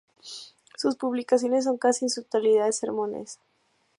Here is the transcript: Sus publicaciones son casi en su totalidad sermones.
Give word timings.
Sus 0.79 0.95
publicaciones 0.95 1.65
son 1.65 1.77
casi 1.77 2.05
en 2.05 2.09
su 2.09 2.23
totalidad 2.23 2.71
sermones. 2.71 3.37